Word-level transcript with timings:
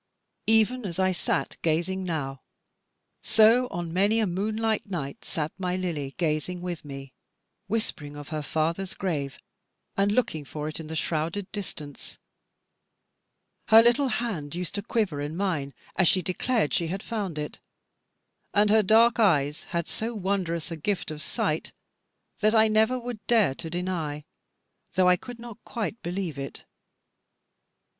Even 0.47 0.83
as 0.83 0.97
I 0.97 1.11
sat 1.11 1.57
gazing 1.61 2.03
now, 2.03 2.41
so 3.21 3.67
on 3.67 3.93
many 3.93 4.19
a 4.19 4.25
moonlight 4.25 4.89
night 4.89 5.23
sat 5.23 5.51
my 5.59 5.75
Lily 5.75 6.15
gazing 6.17 6.59
with 6.63 6.83
me, 6.83 7.13
whispering 7.67 8.15
of 8.15 8.29
her 8.29 8.41
father's 8.41 8.95
grave, 8.95 9.37
and 9.95 10.11
looking 10.11 10.43
for 10.43 10.67
it 10.67 10.79
in 10.79 10.87
the 10.87 10.95
shrouded 10.95 11.51
distance. 11.51 12.17
Her 13.67 13.83
little 13.83 14.07
hand 14.07 14.55
used 14.55 14.73
to 14.73 14.81
quiver 14.81 15.21
in 15.21 15.37
mine, 15.37 15.71
as 15.95 16.07
she 16.07 16.23
declared 16.23 16.73
she 16.73 16.87
had 16.87 17.03
found 17.03 17.37
it; 17.37 17.59
and 18.55 18.71
her 18.71 18.81
dark 18.81 19.19
eyes 19.19 19.65
had 19.65 19.87
so 19.87 20.15
wondrous 20.15 20.71
a 20.71 20.75
gift 20.77 21.11
of 21.11 21.21
sight, 21.21 21.73
that 22.39 22.55
I 22.55 22.67
never 22.67 22.97
would 22.97 23.23
dare 23.27 23.53
to 23.53 23.69
deny, 23.69 24.25
though 24.95 25.07
I 25.07 25.15
could 25.15 25.37
not 25.37 25.61
quite 25.63 26.01
believe 26.01 26.39
it. 26.39 26.65